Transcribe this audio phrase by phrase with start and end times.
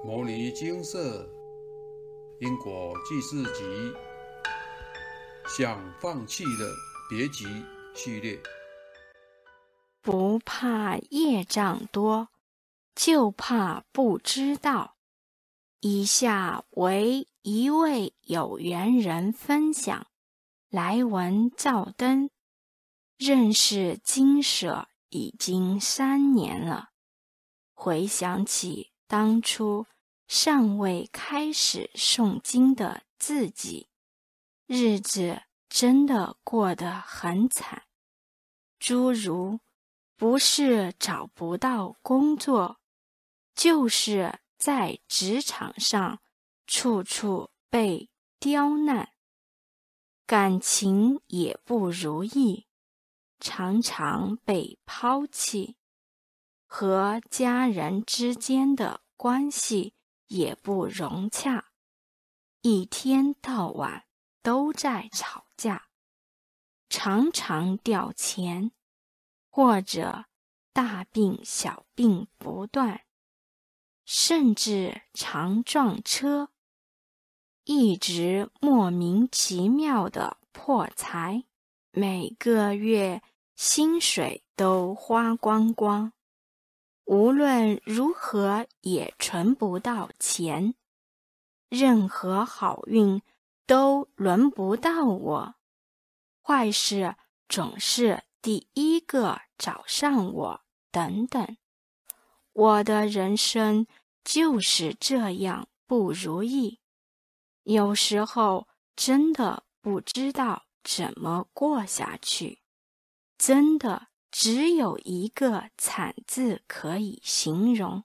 [0.02, 1.28] 《摩尼金色
[2.40, 3.62] 因果记事集》
[5.46, 6.72] 想放弃的
[7.10, 7.44] 别急
[7.94, 8.40] 系列，
[10.00, 12.30] 不怕业障多，
[12.94, 14.96] 就怕不知道。
[15.80, 20.06] 以下为一位有缘人分享：
[20.70, 22.30] 来文照灯，
[23.18, 26.88] 认识金舍已经三年了，
[27.74, 28.92] 回想起。
[29.10, 29.88] 当初
[30.28, 33.88] 尚未开始诵经的自己，
[34.66, 37.82] 日子真的过得很惨。
[38.78, 39.58] 诸如
[40.16, 42.78] 不是找不到工作，
[43.52, 46.20] 就是在职场上
[46.68, 48.08] 处处被
[48.38, 49.12] 刁难，
[50.24, 52.68] 感情也不如意，
[53.40, 55.74] 常常被抛弃。
[56.72, 59.92] 和家人之间的关系
[60.28, 61.72] 也不融洽，
[62.62, 64.04] 一天到晚
[64.40, 65.88] 都在吵架，
[66.88, 68.70] 常常掉钱，
[69.50, 70.26] 或者
[70.72, 73.00] 大病小病不断，
[74.04, 76.50] 甚至常撞车，
[77.64, 81.42] 一直莫名其妙的破财，
[81.90, 83.20] 每个月
[83.56, 86.12] 薪水都花光光。
[87.10, 90.76] 无论如何也存不到钱，
[91.68, 93.20] 任何好运
[93.66, 95.54] 都轮不到我，
[96.40, 97.16] 坏事
[97.48, 100.60] 总是第一个找上我，
[100.92, 101.56] 等等。
[102.52, 103.88] 我的人生
[104.22, 106.78] 就是这样不如意，
[107.64, 112.60] 有时候真的不知道怎么过下去，
[113.36, 114.09] 真的。
[114.30, 118.04] 只有一个惨字可以形容。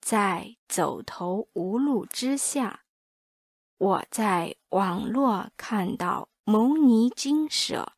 [0.00, 2.84] 在走投无路之下，
[3.78, 7.92] 我在网络看到牟尼金舍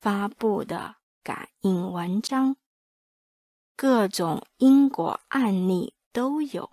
[0.00, 2.56] 发布的感应文章，
[3.76, 6.70] 各种因果案例都有。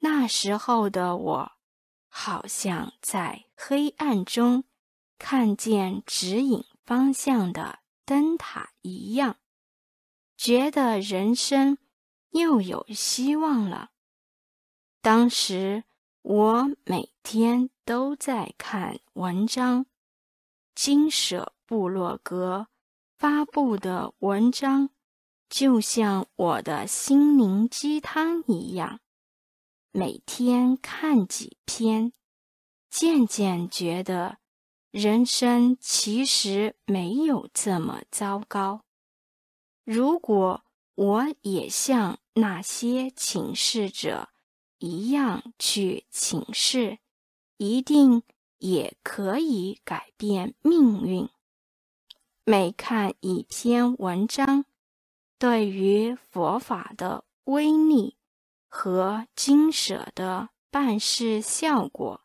[0.00, 1.52] 那时候的我，
[2.08, 4.64] 好像在黑暗中
[5.18, 7.83] 看见指引方向的。
[8.04, 9.38] 灯塔一样，
[10.36, 11.78] 觉得人生
[12.30, 13.90] 又有希望了。
[15.00, 15.84] 当时
[16.22, 19.86] 我每天都在看文章，
[20.74, 22.68] 金舍部落格
[23.16, 24.90] 发布的文章，
[25.48, 29.00] 就像我的心灵鸡汤一样，
[29.92, 32.12] 每天看几篇，
[32.90, 34.38] 渐渐觉得。
[34.94, 38.84] 人生其实没有这么糟糕。
[39.82, 40.62] 如果
[40.94, 44.28] 我也像那些请示者
[44.78, 47.00] 一样去请示，
[47.56, 48.22] 一定
[48.58, 51.28] 也可以改变命运。
[52.44, 54.64] 每看一篇文章，
[55.40, 58.16] 对于佛法的威力
[58.68, 62.20] 和经舍的办事效果，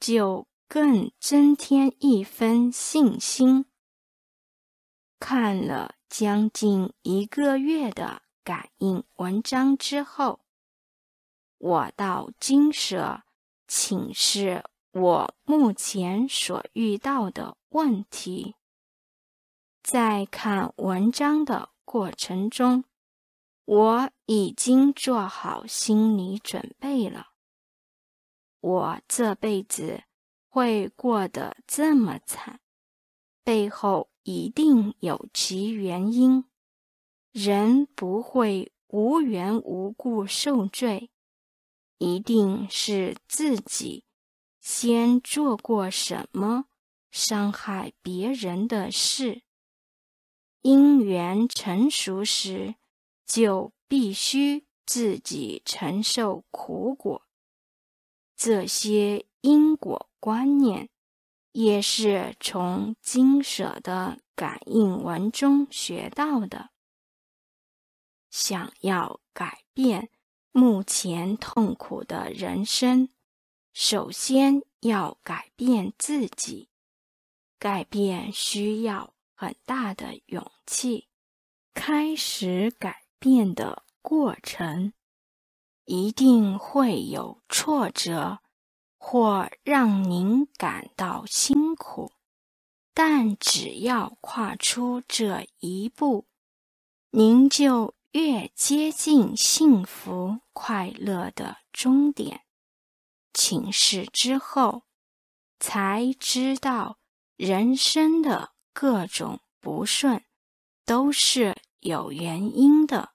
[0.00, 0.48] 就。
[0.72, 3.66] 更增添一分信心。
[5.20, 10.40] 看了将近一个月的感应文章之后，
[11.58, 13.22] 我到金舍
[13.68, 18.54] 请示我目前所遇到的问题。
[19.82, 22.84] 在看文章的过程中，
[23.66, 27.32] 我已经做好心理准备了。
[28.62, 30.04] 我这辈子。
[30.54, 32.60] 会过得这么惨，
[33.42, 36.44] 背后一定有其原因。
[37.30, 41.10] 人不会无缘无故受罪，
[41.96, 44.04] 一定是自己
[44.60, 46.66] 先做过什么
[47.10, 49.40] 伤害别人的事。
[50.60, 52.74] 因缘成熟时，
[53.24, 57.22] 就必须自己承受苦果。
[58.44, 60.08] 这些因果。
[60.18, 60.88] 观念
[61.52, 66.70] 也是从经舍的感应文中学到的。
[68.30, 70.10] 想要改变
[70.52, 73.08] 目前痛苦的人生，
[73.72, 76.68] 首先要改变自己。
[77.58, 81.08] 改变需要很大的勇气。
[81.74, 84.92] 开始改变的过程，
[85.84, 88.40] 一定会有挫折。
[89.04, 92.12] 或让您感到辛苦，
[92.94, 96.28] 但只要跨出这一步，
[97.10, 100.38] 您就越接近幸福。
[100.52, 102.42] 快乐的终点。
[103.34, 104.84] 请示之后，
[105.58, 106.98] 才知道
[107.36, 110.22] 人生的各种不顺
[110.84, 113.10] 都是有原因的。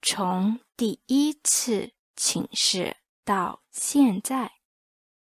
[0.00, 4.52] 从第一次请示到现在，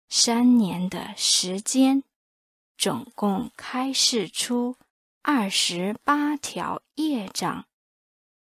[0.08, 2.04] 三年的时间，
[2.76, 4.76] 总共开示出
[5.22, 7.66] 二十八条业障，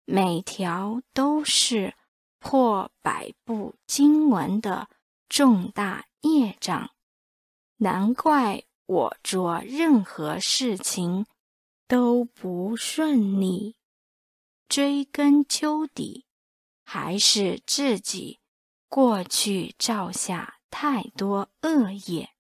[0.05, 1.95] 每条都是
[2.39, 4.89] 破百部经文的。
[5.29, 6.91] 重大业障，
[7.79, 11.25] 难怪我做任何事情
[11.89, 13.77] 都不顺利。
[14.69, 16.27] 追根究底，
[16.95, 18.39] 还是自己
[18.87, 22.35] 过去造下太多恶业，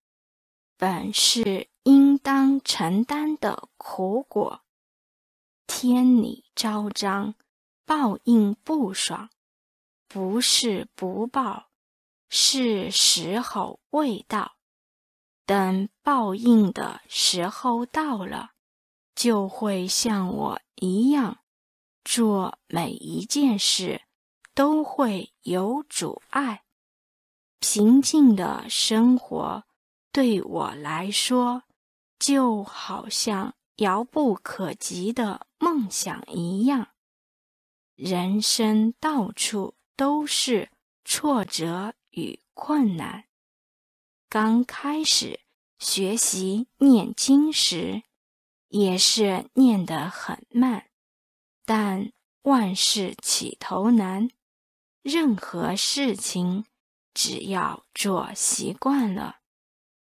[0.76, 4.60] 本是应当承担的苦果。
[5.66, 7.34] 天理昭彰，
[7.86, 9.30] 报应不爽，
[10.06, 11.70] 不是不报。
[12.28, 14.56] 是时候未到，
[15.46, 18.50] 等报应的时候到了，
[19.14, 21.38] 就会像我一样，
[22.04, 24.02] 做每一件事
[24.54, 26.64] 都会有阻碍。
[27.60, 29.64] 平静的生活
[30.10, 31.64] 对我来说，
[32.18, 36.88] 就好像遥不可及的梦想一样。
[37.94, 40.70] 人生到处都是
[41.04, 41.94] 挫折。
[42.14, 43.24] 与困难，
[44.28, 45.40] 刚开始
[45.78, 48.02] 学习念经时，
[48.68, 50.90] 也是念得很慢。
[51.64, 52.12] 但
[52.42, 54.28] 万事起头难，
[55.02, 56.64] 任何事情
[57.12, 59.36] 只要做习惯了，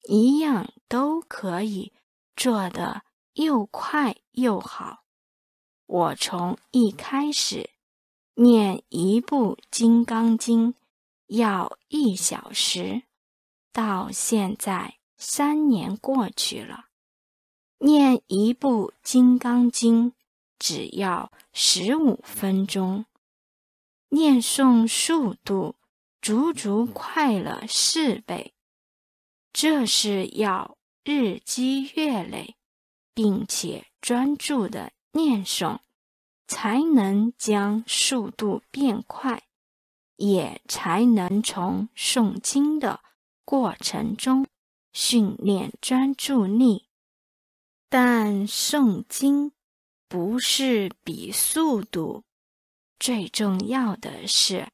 [0.10, 1.94] 一样都可以
[2.36, 3.04] 做得
[3.34, 5.04] 又快又好。
[5.86, 7.70] 我从一开始
[8.36, 10.74] 念一部《金刚经》。
[11.28, 13.04] 要一小时，
[13.74, 16.86] 到现在三年过去了，
[17.80, 20.12] 念一部《金刚经》
[20.58, 23.06] 只要十五分钟，
[24.10, 25.76] 念诵速度
[26.22, 28.54] 足足快了四倍。
[29.52, 32.56] 这是要日积月累，
[33.14, 35.80] 并且专注的念诵，
[36.48, 39.44] 才能将速度变快。
[40.18, 43.02] 也才能从诵经的
[43.46, 44.48] 过程中
[44.92, 46.88] 训练专注力。
[47.88, 49.52] 但诵经
[50.08, 52.24] 不是比速度，
[53.00, 54.70] 最重要的是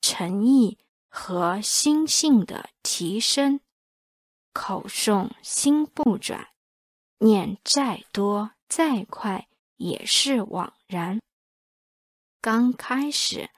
[0.00, 0.78] 诚意
[1.08, 3.60] 和心性的提升。
[4.52, 6.48] 口诵心不转，
[7.18, 11.20] 念再多再快也是枉然。
[12.40, 13.50] 刚开始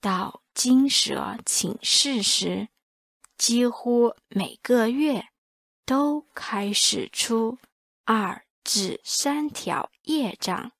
[0.00, 0.42] 到。
[0.56, 2.68] 金蛇请示时，
[3.36, 5.26] 几乎每个月
[5.84, 7.58] 都开始出
[8.06, 10.72] 二至三条业障，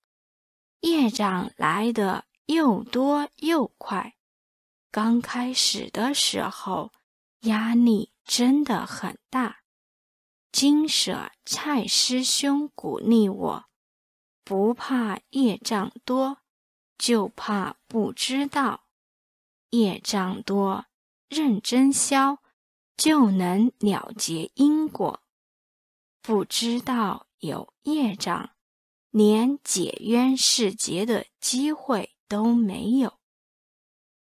[0.81, 4.17] 业障来的又多又快。
[4.91, 6.93] 刚开始的时候，
[7.41, 9.61] 压力真的很大。
[10.51, 13.65] 金舍蔡师兄鼓励我：
[14.43, 16.39] 不怕业障多，
[16.97, 18.87] 就怕不知道。
[19.71, 20.87] 业障多，
[21.29, 22.39] 认真消，
[22.97, 25.21] 就能了结因果。
[26.23, 28.51] 不知道有业障，
[29.11, 33.19] 连解冤释结的机会都没有。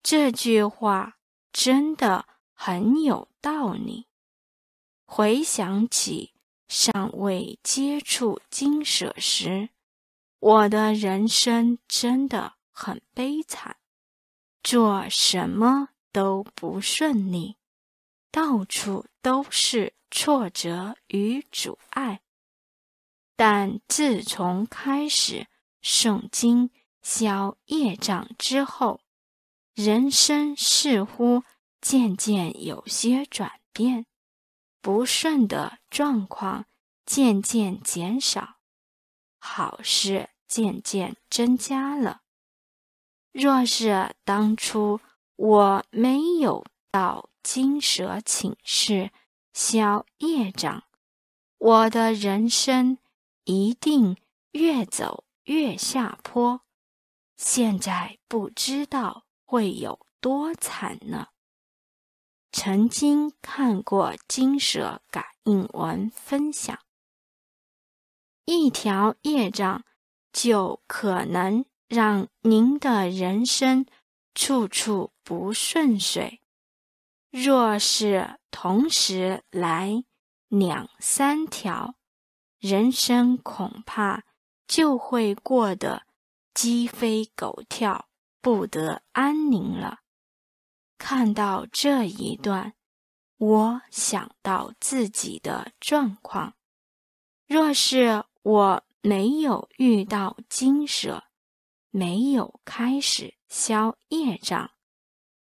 [0.03, 1.19] 这句话
[1.53, 4.07] 真的很有道理。
[5.05, 6.35] 回想起
[6.69, 9.71] 尚未接触金舍时，
[10.39, 13.77] 我的人生真的很悲惨。
[14.63, 17.57] 做什么都不顺利，
[18.31, 22.21] 到处都是挫折与阻碍。
[23.37, 25.47] 但自从开始
[25.83, 26.71] 诵经
[27.03, 29.01] 消业障之后，
[29.75, 31.43] 人生似乎
[31.81, 34.07] 渐渐有些转变，
[34.81, 36.67] 不顺的状况
[37.07, 38.57] 渐渐减少，
[39.39, 42.21] 好事渐渐增加了。
[43.33, 45.01] 若是当初
[45.37, 49.11] 我没有到金蛇请示
[49.53, 50.85] 消业障，
[51.59, 52.99] 我的人生
[53.45, 54.17] 一定
[54.53, 56.63] 越走越下坡，
[57.43, 61.29] 现在不知道会有多惨呢。
[62.53, 66.79] 曾经看过金蛇感应文分享，
[68.45, 69.85] 一条业障
[70.31, 71.65] 就可能。
[71.89, 73.85] 让您的人生
[74.33, 76.41] 处处不顺遂。
[77.33, 80.05] 若是同时来
[80.47, 81.97] 两三条，
[82.61, 84.23] 人生恐怕
[84.69, 86.05] 就会过得
[86.63, 88.11] 鸡飞狗跳、
[88.43, 90.01] 不得安宁了。
[90.99, 92.75] 看到这一段，
[93.39, 96.53] 我想到自己的状况：
[97.47, 101.25] 若是我没有遇到金蛇，
[101.89, 104.73] 没有开始消业障，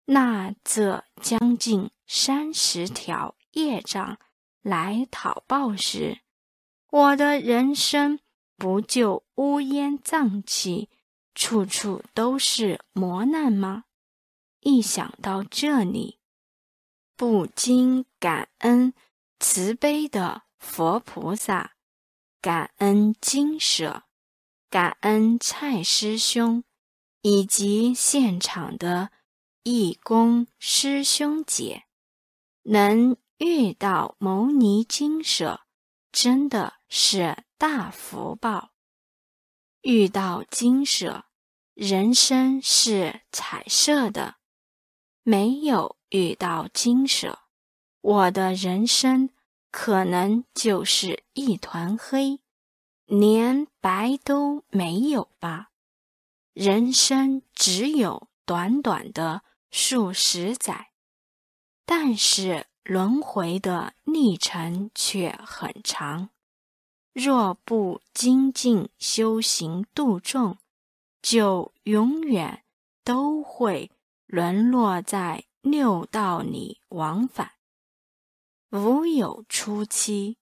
[0.03, 4.19] 那这将近三十条业障
[4.61, 6.19] 来讨报时，
[6.89, 8.19] 我的人生
[8.57, 10.89] 不就乌烟瘴气，
[11.37, 13.83] 处处都是磨难吗？
[14.61, 16.17] 一想到这里，
[17.15, 18.91] 不禁感恩
[19.39, 21.75] 慈悲的佛菩萨，
[22.41, 24.03] 感恩金舍。
[24.69, 26.63] 感恩蔡师兄
[27.21, 29.11] 以及现场的
[29.63, 31.85] 义工师兄姐，
[32.63, 35.61] 能遇到牟尼金舍，
[36.11, 38.71] 真的是大福报。
[39.81, 41.23] 遇到金舍，
[41.77, 44.37] 人生是彩色的；
[45.21, 47.37] 没有遇到金舍，
[48.01, 49.29] 我的人生
[49.69, 52.39] 可能就是一团黑。
[53.05, 55.69] 连白都没有吧？
[56.53, 60.89] 人生只有短短的数十载，
[61.85, 66.31] 但是轮回的历程却很长。
[67.13, 70.57] 若不精进修行度众，
[71.29, 72.63] 就永远
[73.03, 73.91] 都会
[74.27, 77.51] 沦落在六道里往返，
[78.69, 80.37] 无有出期。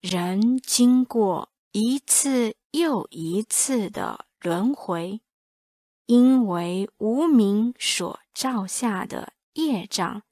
[0.00, 1.50] 人经过。
[1.72, 5.20] 一次又一次的轮回，
[6.06, 10.22] 因为无名所造下的业障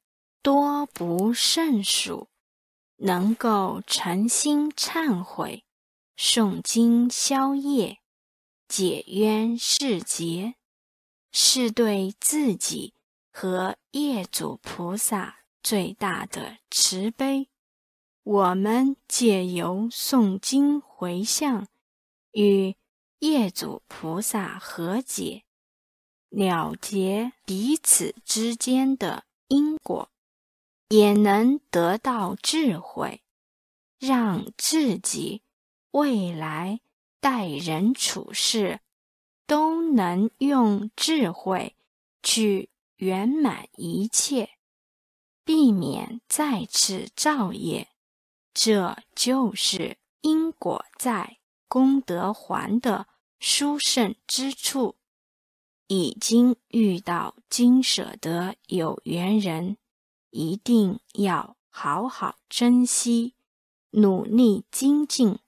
[0.43, 2.29] 多不胜数，
[2.97, 5.65] 能够诚心忏悔、
[6.17, 7.99] 诵经消业、
[8.69, 10.55] 解冤释结，
[11.33, 12.95] 是对自己
[13.31, 17.49] 和业主菩萨最大的慈悲。
[18.23, 21.69] 我们借由诵经回向，
[22.33, 22.75] 与
[23.21, 25.45] 业主菩萨和解，
[26.29, 30.11] 了结彼此之间的因果，
[30.89, 33.23] 也能得到智慧，
[33.99, 35.43] 让自己
[35.93, 36.81] 未来
[37.29, 38.79] 待人处事
[39.49, 41.75] 都能用智慧
[42.23, 44.51] 去圆满一切，
[45.43, 47.89] 避免再次造业。
[48.55, 53.09] 这就是因果在，功德还的
[53.41, 54.95] 殊胜之处。
[55.89, 59.79] 已经遇到金舍得有缘人，
[60.31, 63.35] 一定要好好珍惜，
[63.91, 65.41] 努力精进，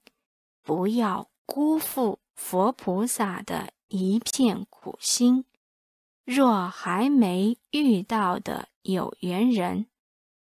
[0.61, 5.45] 不要辜负佛菩萨的一片苦心。
[6.23, 9.87] 若还没遇到的有缘人，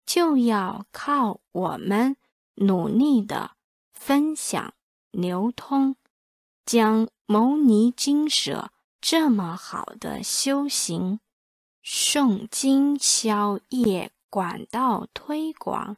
[0.05, 2.15] 就要靠我们。
[2.55, 3.55] 努力的
[3.93, 4.75] 分享
[5.09, 5.95] 流通，
[6.63, 11.19] 将牟尼经舍这么好的修行
[11.83, 15.97] 诵经消业管道推广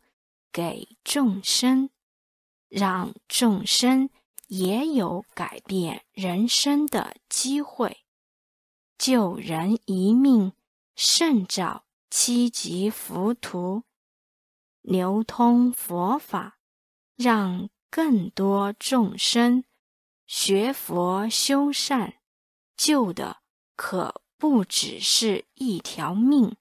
[0.54, 1.90] 给众生，
[2.70, 4.10] 让众生
[4.48, 8.06] 也有改变人生的机会，
[8.98, 10.54] 救人一命
[10.96, 13.84] 胜造七级浮屠。
[14.82, 16.60] 流通佛法，
[17.16, 19.64] 让更多众生
[20.28, 22.18] 学佛修善，
[22.78, 23.38] 救的
[23.76, 26.56] 可不只是一条命，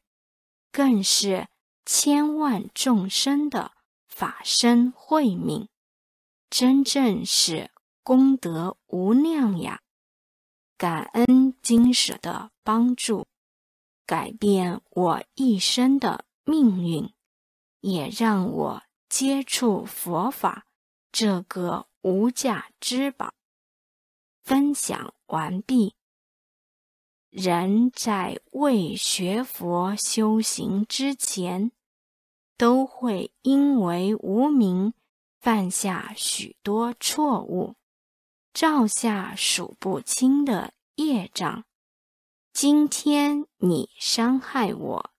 [0.72, 1.48] 更是
[1.84, 3.72] 千万众生的
[4.06, 5.68] 法身慧命，
[6.48, 7.70] 真正是
[8.04, 9.80] 功德无量呀！
[10.76, 13.26] 感恩金舍的帮助，
[14.06, 17.10] 改变我一生的命运。
[17.80, 20.64] 也让我接触佛法
[21.12, 23.34] 这个无价之宝。
[24.42, 25.94] 分享完毕。
[27.28, 31.72] 人在未学佛修行之前，
[32.56, 34.94] 都会因为无名
[35.40, 37.74] 犯下许多错误，
[38.54, 41.64] 照下数不清的业障。
[42.52, 45.10] 今天你伤害我。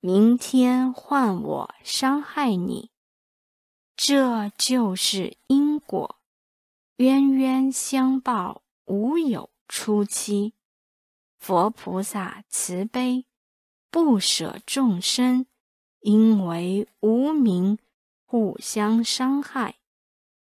[0.00, 2.90] 明天换我伤害你，
[3.96, 6.16] 这就是因果，
[6.96, 10.52] 冤冤相报无有出期。
[11.38, 13.24] 佛菩萨慈悲，
[13.90, 15.46] 不舍众生，
[16.00, 17.78] 因为无名
[18.26, 19.76] 互相伤害，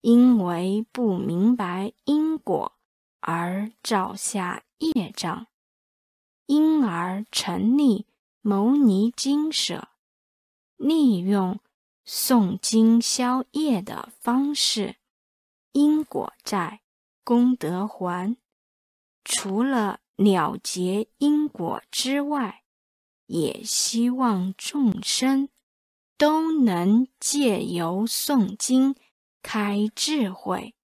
[0.02, 2.74] 因为不明白因果
[3.20, 5.48] 而造下业障，
[6.48, 8.08] 因而成立
[8.42, 9.90] 牟尼经舍，
[10.76, 11.60] 利用
[12.06, 14.96] 诵经消业的方式，
[15.72, 16.82] 因果债，
[17.24, 18.36] 功德还。
[19.24, 22.64] 除了了结因果之外，
[23.28, 25.50] 也希望众生
[26.18, 28.96] 都能借由诵经
[29.42, 30.76] 开智慧，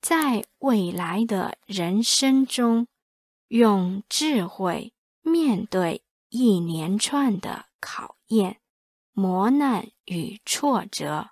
[0.00, 2.86] 在未来的人生中，
[3.48, 8.60] 用智慧面对一连串的考验、
[9.12, 11.30] 磨难与挫折，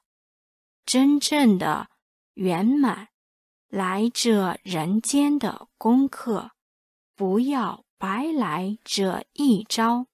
[0.84, 1.88] 真正的
[2.34, 3.08] 圆满。
[3.68, 6.52] 来这人间的功课，
[7.16, 10.06] 不要白来这一招。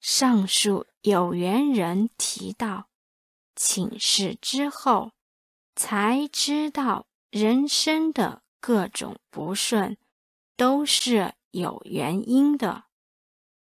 [0.00, 2.88] 上述有缘人提到
[3.54, 5.12] 请示之后，
[5.78, 9.96] 才知道人生的各种不顺
[10.56, 12.86] 都是有原因的。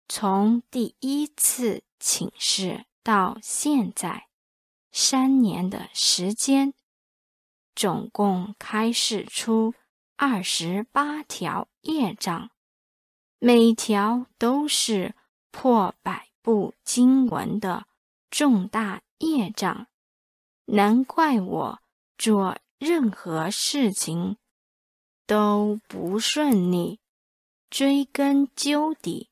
[0.08, 4.28] 从第一次请示到现在，
[4.90, 6.72] 三年的时间。
[7.74, 9.74] 总共开示出
[10.16, 12.50] 二十八条业障，
[13.38, 15.14] 每条都是
[15.50, 17.86] 破百部经文的
[18.30, 19.86] 重大业障。
[20.64, 21.80] 难怪我
[22.18, 24.36] 做任何事情
[25.26, 27.00] 都不顺利，
[27.70, 29.30] 追根究底，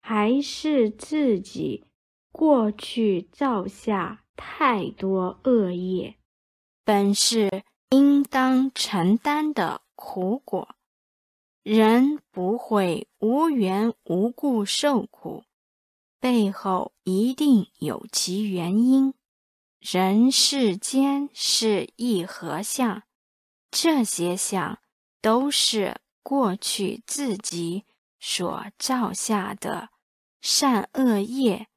[0.00, 1.84] 还是自己
[2.32, 6.16] 过去造下太多恶业，
[6.84, 7.64] 本是。
[7.90, 10.76] 应当承担的苦果，
[11.62, 15.44] 人不会无缘无故受苦，
[16.20, 19.14] 背后一定有其原因。
[19.80, 23.04] 人世间是一合相，
[23.70, 24.80] 这些相
[25.22, 27.84] 都是过去自己
[28.18, 29.90] 所造下的
[30.40, 31.68] 善恶业，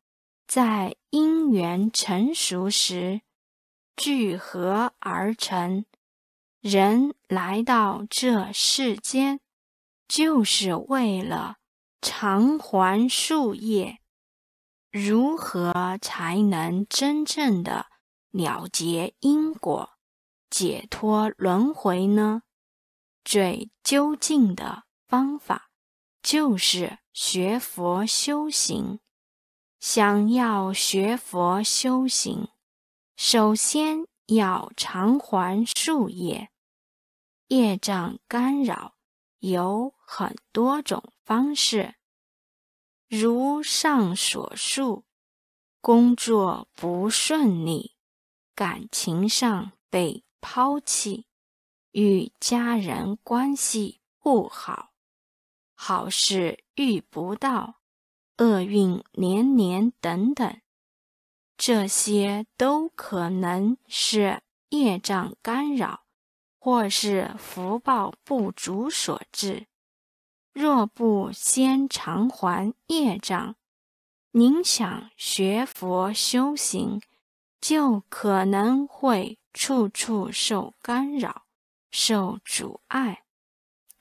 [0.48, 3.22] 在因缘成熟时
[3.96, 5.86] 聚合而成。
[6.60, 9.40] 人来到这世间，
[10.08, 11.58] 就是为了
[12.02, 14.00] 偿还树业。
[14.92, 17.91] 如何才能真正的
[18.32, 19.92] 了结因果、
[20.50, 22.44] 解脱轮回呢？
[23.24, 25.70] 最究竟的方法
[26.24, 29.00] 就是学佛修行。
[29.80, 32.48] 想要学佛修行，
[33.16, 36.50] 首先要偿还树业。
[37.48, 38.96] 业障干扰
[39.40, 41.96] 有很多种方式，
[43.10, 45.06] 如上所述：
[45.82, 47.96] 工作不顺利，
[48.56, 51.26] 感情上被抛弃，
[51.92, 54.92] 与家人关系不好，
[55.74, 57.82] 好事遇不到，
[58.38, 60.62] 厄运连连等等，
[61.58, 66.02] 这些都可能是业障干扰。
[66.64, 69.66] 或是福报不足所致，
[70.54, 73.56] 若不先偿还业障，
[74.34, 77.02] 您想学佛修行，
[77.62, 81.46] 就可能会处处受干扰、
[81.92, 83.24] 受阻碍。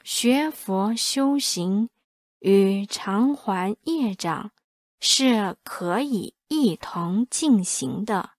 [0.02, 1.90] 学佛修行
[2.38, 4.50] 与偿还业障
[4.98, 8.30] 是可以一同进行的，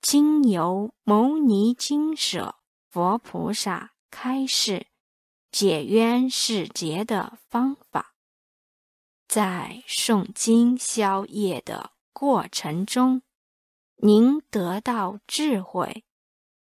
[0.00, 2.56] 经由牟尼经舍。
[2.90, 4.86] 佛菩萨开示
[5.52, 8.14] 解冤释结的方法，
[9.28, 13.20] 在诵经消业的过程中，
[14.00, 16.04] 您得到智慧，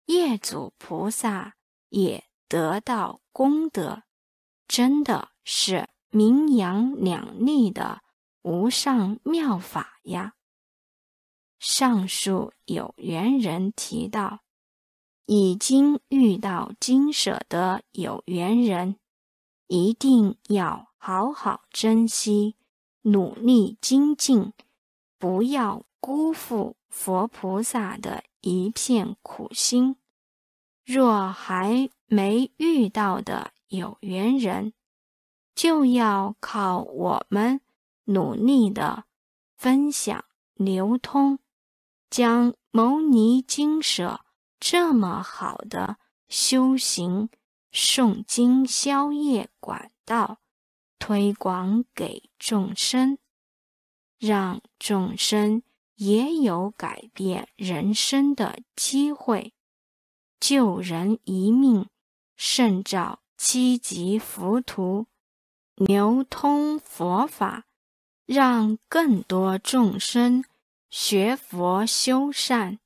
[0.06, 1.56] 业主菩萨
[1.90, 4.04] 也得到功德，
[4.68, 8.04] 真的是名扬两利的
[8.44, 10.36] 无上妙法呀！
[11.58, 14.42] 上述有缘人提到。
[15.28, 19.00] 已经遇到金舍的有缘人，
[19.66, 22.56] 一定要好好珍惜，
[23.02, 24.54] 努力精进，
[25.18, 29.96] 不要辜负佛菩萨的一片苦心。
[30.86, 34.74] 若还没遇到的有缘人，
[35.56, 37.60] 就要靠我们
[38.04, 39.06] 努力的
[39.58, 41.40] 分享流通，
[42.12, 44.22] 将牟尼经舍。
[44.60, 45.98] 这么好的
[46.30, 47.30] 修行、
[47.72, 50.38] 诵经、消业管道
[51.00, 53.18] 推广给众生，
[54.20, 55.64] 让众生
[55.96, 59.54] 也有改变人生的机会，
[60.40, 61.88] 救人一命
[62.36, 65.08] 胜造七级浮屠，
[65.76, 67.66] 流通佛法，
[68.26, 70.44] 让更多众生
[70.90, 72.80] 学佛修善，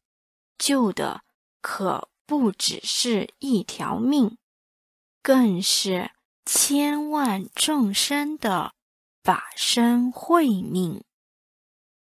[0.58, 1.22] 救的
[1.62, 4.38] 可不只是一条命，
[5.22, 6.12] 更是。
[6.52, 8.74] 千万众生的
[9.22, 11.04] 法身慧命，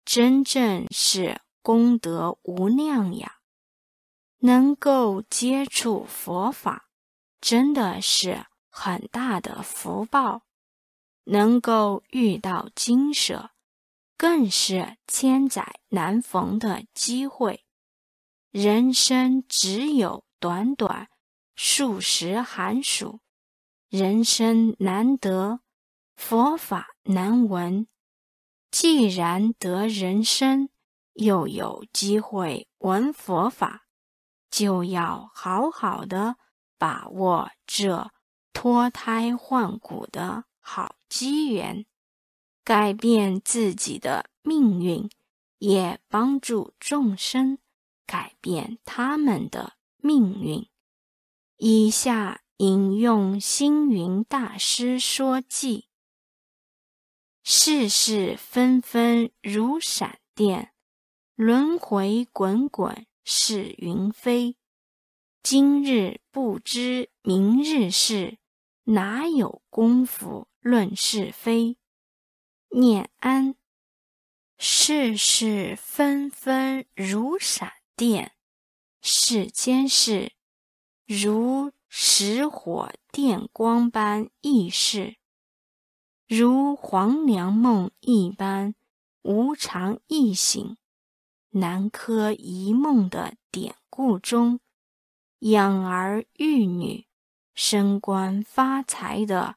[0.06, 3.38] 真正是功德无量呀！
[4.38, 6.88] 能够接触佛法，
[7.40, 10.42] 真的是很大的福报；
[11.24, 13.50] 能够遇到金舍，
[14.16, 17.64] 更是千载难逢的机会。
[18.52, 21.08] 人生只有短短
[21.56, 23.18] 数十寒暑。
[23.88, 25.58] 人生难得，
[26.14, 27.88] 佛法难闻。
[28.70, 30.68] 既然得人生，
[31.14, 33.86] 又有机会闻佛法，
[34.50, 36.36] 就要好好的
[36.78, 38.10] 把握这
[38.52, 41.86] 脱胎换骨的好机缘，
[42.64, 45.08] 改变自己的命运，
[45.58, 47.58] 也帮助众生
[48.06, 50.68] 改变他们的命运。
[51.56, 52.42] 以下。
[52.58, 55.85] 引用星云大师说记：
[57.48, 60.72] 世事纷纷如闪电，
[61.36, 64.56] 轮回滚滚是云飞。
[65.44, 68.38] 今日不知明日事，
[68.82, 71.76] 哪有功夫论是非？
[72.70, 73.54] 念安。
[74.58, 78.32] 世事纷纷如闪电，
[79.00, 80.32] 世间事
[81.06, 81.72] 如。
[81.88, 85.16] 石火电光般易逝，
[86.26, 88.74] 如黄粱梦一般
[89.22, 90.76] 无常易醒。
[91.50, 94.60] 南柯一梦的典故中，
[95.38, 97.06] 养儿育女、
[97.54, 99.56] 升官发财的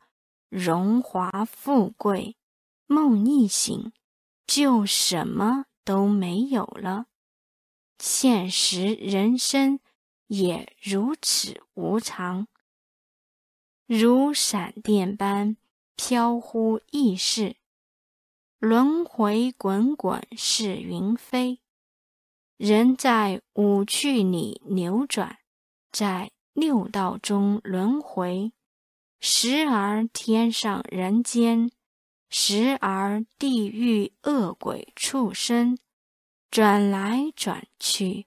[0.49, 2.37] 荣华富贵，
[2.85, 3.91] 梦一醒
[4.47, 7.07] 就什么都没有了。
[7.97, 9.79] 现实人生。
[10.29, 12.47] 也如此无常，
[13.87, 15.57] 如闪电般
[16.01, 17.57] 飘忽易逝，
[18.57, 21.59] 轮回滚滚是云飞。
[22.55, 25.39] 人在五趣里流转，
[25.91, 28.53] 在六道中轮回，
[29.19, 31.69] 时而天上人间，
[32.29, 35.77] 时而地狱恶鬼畜生，
[36.49, 38.25] 转来转去。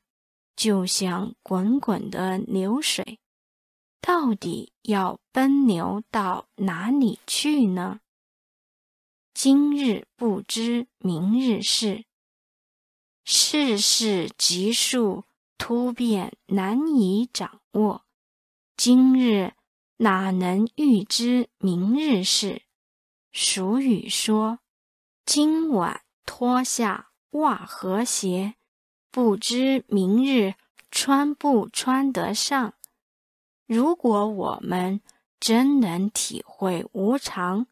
[0.55, 3.19] 就像滚滚的流水，
[4.03, 8.01] 到底要奔流到哪里去呢？
[9.33, 12.05] 今日不知明日事，
[13.25, 15.23] 世事急速
[15.57, 18.05] 突变，难以掌握。
[18.77, 19.53] 今日
[19.99, 22.63] 哪能预知明日事？
[23.33, 24.59] 俗语说
[25.25, 28.57] ：“今晚脱下袜和鞋。”
[29.13, 30.55] 不知明日
[30.91, 32.75] 穿不穿得上。
[33.73, 35.01] 如果我们
[35.41, 37.67] 真能体会无常，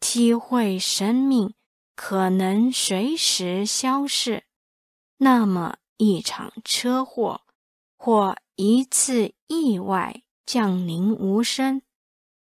[0.00, 1.54] 体会生命
[1.94, 4.42] 可能随时消逝，
[5.18, 7.42] 那么一场车祸
[7.96, 11.80] 或一次意外降临无声，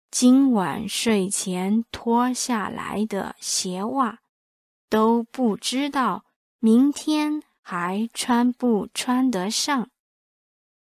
[0.09, 4.19] 今晚睡前脱下来的鞋袜，
[4.87, 6.23] 都不知道
[6.59, 7.43] 明天。
[7.65, 9.89] 还穿不穿得上？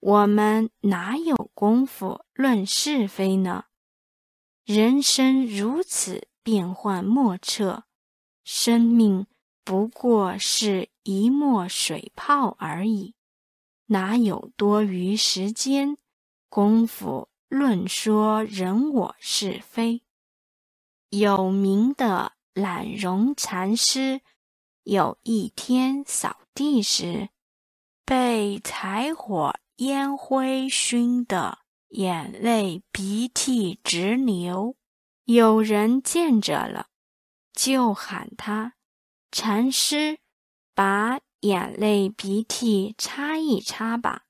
[0.06, 3.66] 我们哪有功夫论是非呢？
[4.64, 7.86] 人生如此变幻莫测，
[8.44, 9.26] 生命
[9.64, 13.16] 不过是一墨水泡而已，
[13.88, 15.98] 哪有多余时间
[16.50, 20.04] 功夫论说人我是非？
[21.10, 24.22] 有名的懒容禅师
[24.84, 26.42] 有一天扫。
[26.54, 27.30] 地时，
[28.06, 31.60] 被柴火烟灰熏得
[31.90, 34.78] 眼泪鼻涕直流。
[35.26, 36.88] 有人见着了，
[37.52, 38.76] 就喊他
[39.32, 40.20] ：“禅师，
[40.74, 44.24] 把眼泪鼻涕擦一擦吧。”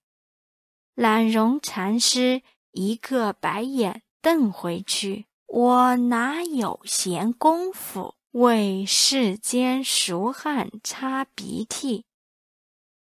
[0.96, 12.06] 懒容禅师一个白眼瞪回去：“我哪有闲工夫为世间俗汉擦鼻涕？”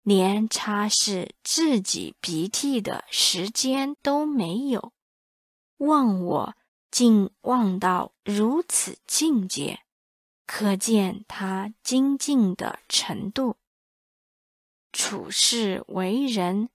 [0.05, 4.93] 连擦拭自己鼻涕的时间都没有，
[5.79, 6.55] 望我
[6.91, 9.81] 竟望到如此境界，
[10.47, 13.57] 可见他精进的程度。
[14.93, 16.69] 处事为人，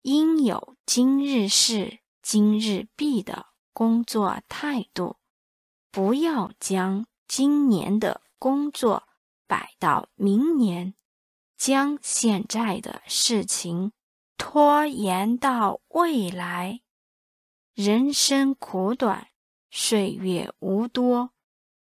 [0.00, 5.16] 应有今日事今日毕的工作态度，
[5.90, 9.06] 不要将今年的工作
[9.46, 10.94] 摆到明年，
[11.56, 13.92] 将现在的事情
[14.36, 16.80] 拖延到未来。
[17.74, 19.28] 人生苦短，
[19.70, 21.30] 岁月无多，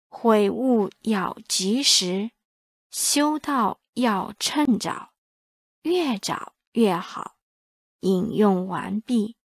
[0.09, 2.31] 悔悟要及时，
[2.91, 5.13] 修道要趁早。
[5.83, 7.37] 越早越好。
[8.01, 9.37] 引用完毕。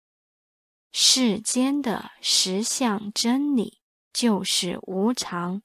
[0.90, 3.80] 世间的实相真理
[4.12, 5.62] 就是无常，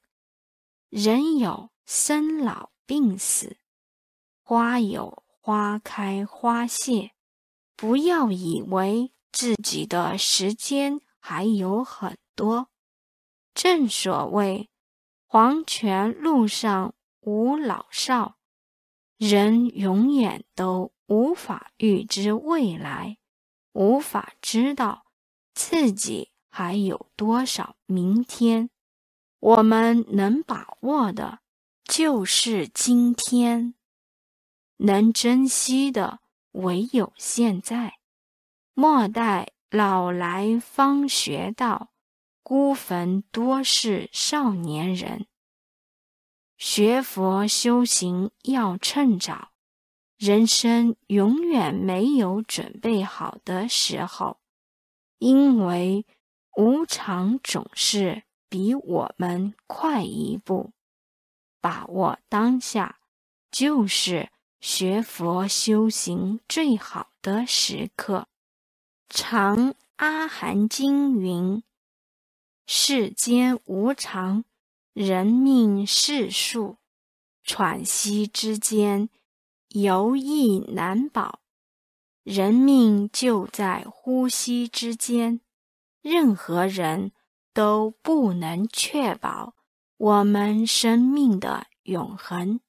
[0.90, 3.56] 人有生老病死，
[4.46, 7.12] 花有花开花谢。
[7.74, 12.68] 不要以为自己的时间还有很多。
[13.54, 14.68] 正所谓
[15.26, 18.36] “黄泉路上无老少”。
[19.16, 23.16] 人永远都无法预知未来，
[23.72, 25.06] 无法知道
[25.54, 28.68] 自己还有多少明天。
[29.40, 31.40] 我们能把握的，
[31.84, 33.74] 就是今天；
[34.84, 36.20] 能珍惜的，
[36.52, 37.94] 唯有现在。
[38.74, 41.90] 莫待老来方学到，
[42.42, 45.26] 孤坟多是少年人。
[46.58, 49.52] 学佛修行要趁早，
[50.18, 54.38] 人生永远没有准备好的时候，
[55.18, 56.04] 因为
[56.56, 60.72] 无常总是比我们快一步。
[61.60, 62.98] 把握当下，
[63.50, 64.30] 就是
[64.66, 68.28] 学佛修行最好的时刻。
[69.14, 71.62] 《长阿含经》云
[72.66, 74.46] ：“世间无常。”
[74.94, 76.78] 人命世数，
[77.42, 79.10] 喘息之间，
[79.68, 81.40] 犹亦难保。
[82.22, 85.42] 人命就在呼吸之间，
[86.00, 87.12] 任何人
[87.52, 89.54] 都不能确保
[89.98, 92.60] 我们生命的永恒。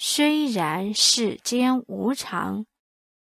[0.00, 2.66] 虽然世间无常，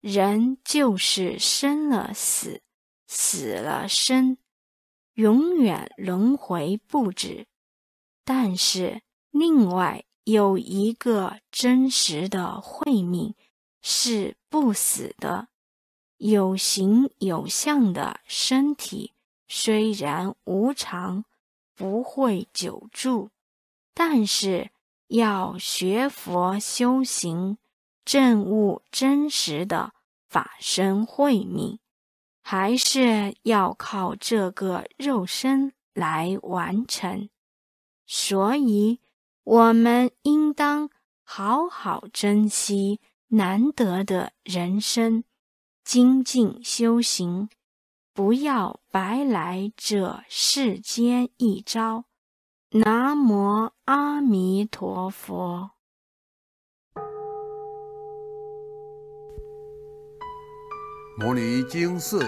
[0.00, 2.62] 人就是生了死，
[3.06, 4.38] 死了生，
[5.12, 7.46] 永远轮回不止。
[8.24, 13.34] 但是，另外有一个真实的慧命
[13.82, 15.48] 是不死的，
[16.16, 19.12] 有形有相的身体
[19.46, 21.26] 虽然无常，
[21.74, 23.28] 不会久住，
[23.92, 24.70] 但是
[25.12, 27.58] 要学佛修行，
[28.02, 29.92] 证悟真实的
[30.26, 31.78] 法身慧命，
[32.42, 37.28] 还是要靠这个肉身来完成。
[38.06, 39.00] 所以，
[39.44, 40.88] 我们应当
[41.22, 42.98] 好好珍惜
[43.28, 45.24] 难得的人生，
[45.84, 47.50] 精进修行，
[48.14, 52.06] 不要白来这世间一遭。
[52.74, 55.72] 南无阿弥陀佛。
[61.18, 62.18] 摩尼经释。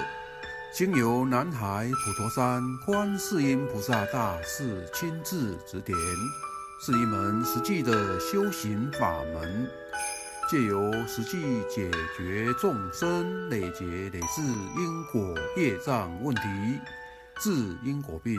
[0.75, 5.97] 经由南海普陀山观世音菩萨大士亲自指点，
[6.79, 9.67] 是一门实际的修行法门，
[10.51, 16.43] 借由实际解决众生累劫累世因果业障问题，
[17.41, 18.39] 治因果病，